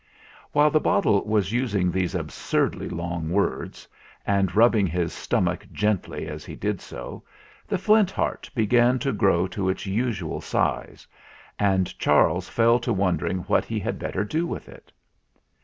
While 0.51 0.71
the 0.71 0.79
bottle 0.79 1.23
was 1.25 1.51
using 1.51 1.91
these 1.91 2.15
absurdly 2.15 2.89
long 2.89 3.29
words, 3.29 3.87
and 4.25 4.55
rubbing 4.55 4.87
his 4.87 5.13
stomach 5.13 5.67
gently 5.71 6.25
as 6.25 6.43
he 6.43 6.55
did 6.55 6.81
so, 6.81 7.21
the 7.67 7.77
Flint 7.77 8.09
Heart 8.09 8.49
began 8.55 8.97
to 8.97 9.11
grow 9.13 9.45
to 9.49 9.69
its 9.69 9.85
usual 9.85 10.41
size 10.41 11.05
and 11.59 11.95
Charles 11.99 12.49
fell 12.49 12.79
to 12.79 12.91
wondering 12.91 13.41
what 13.41 13.63
he 13.63 13.79
had 13.79 13.99
better 13.99 14.23
do 14.23 14.47
with 14.47 14.67
it. 14.67 14.91